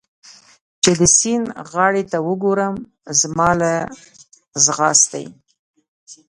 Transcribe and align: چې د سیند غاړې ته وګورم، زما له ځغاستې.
چې 0.83 0.91
د 0.99 1.01
سیند 1.17 1.47
غاړې 1.71 2.03
ته 2.11 2.17
وګورم، 2.27 2.75
زما 3.19 3.49
له 3.61 3.73
ځغاستې. 4.65 5.25